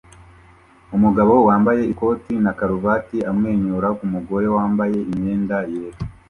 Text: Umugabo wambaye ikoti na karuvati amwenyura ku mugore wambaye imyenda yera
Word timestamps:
Umugabo 0.95 1.33
wambaye 1.47 1.81
ikoti 1.93 2.33
na 2.43 2.51
karuvati 2.57 3.17
amwenyura 3.29 3.87
ku 3.97 4.05
mugore 4.13 4.47
wambaye 4.55 4.97
imyenda 5.11 5.57
yera 5.73 5.97